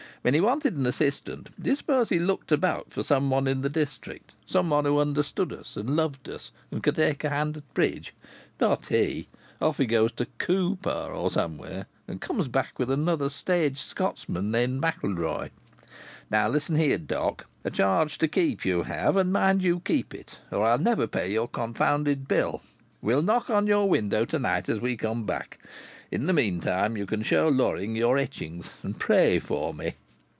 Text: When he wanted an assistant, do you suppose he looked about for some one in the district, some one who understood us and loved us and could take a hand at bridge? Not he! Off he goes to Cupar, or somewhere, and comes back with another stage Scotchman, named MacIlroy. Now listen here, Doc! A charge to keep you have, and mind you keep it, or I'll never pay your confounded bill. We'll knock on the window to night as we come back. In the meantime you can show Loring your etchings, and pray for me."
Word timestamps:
When 0.23 0.35
he 0.35 0.39
wanted 0.39 0.75
an 0.75 0.85
assistant, 0.85 1.49
do 1.59 1.71
you 1.71 1.75
suppose 1.75 2.09
he 2.09 2.19
looked 2.19 2.51
about 2.51 2.91
for 2.91 3.01
some 3.01 3.31
one 3.31 3.47
in 3.47 3.61
the 3.61 3.71
district, 3.71 4.33
some 4.45 4.69
one 4.69 4.85
who 4.85 4.99
understood 4.99 5.51
us 5.51 5.75
and 5.75 5.95
loved 5.95 6.29
us 6.29 6.51
and 6.69 6.83
could 6.83 6.95
take 6.97 7.23
a 7.23 7.29
hand 7.31 7.57
at 7.57 7.73
bridge? 7.73 8.13
Not 8.59 8.85
he! 8.85 9.27
Off 9.59 9.79
he 9.79 9.87
goes 9.87 10.11
to 10.11 10.27
Cupar, 10.37 11.11
or 11.11 11.31
somewhere, 11.31 11.87
and 12.07 12.21
comes 12.21 12.47
back 12.49 12.77
with 12.77 12.91
another 12.91 13.29
stage 13.31 13.79
Scotchman, 13.81 14.51
named 14.51 14.79
MacIlroy. 14.79 15.49
Now 16.29 16.47
listen 16.49 16.75
here, 16.75 16.99
Doc! 16.99 17.47
A 17.63 17.71
charge 17.71 18.19
to 18.19 18.27
keep 18.27 18.63
you 18.63 18.83
have, 18.83 19.17
and 19.17 19.33
mind 19.33 19.63
you 19.63 19.79
keep 19.79 20.13
it, 20.13 20.37
or 20.51 20.67
I'll 20.67 20.77
never 20.77 21.07
pay 21.07 21.31
your 21.33 21.47
confounded 21.47 22.27
bill. 22.27 22.61
We'll 23.01 23.23
knock 23.23 23.49
on 23.49 23.65
the 23.65 23.83
window 23.85 24.25
to 24.25 24.37
night 24.37 24.69
as 24.69 24.79
we 24.81 24.95
come 24.97 25.23
back. 25.23 25.57
In 26.11 26.27
the 26.27 26.31
meantime 26.33 26.95
you 26.95 27.07
can 27.07 27.23
show 27.23 27.47
Loring 27.49 27.95
your 27.95 28.19
etchings, 28.19 28.69
and 28.83 28.99
pray 28.99 29.39
for 29.39 29.73
me." 29.73 29.95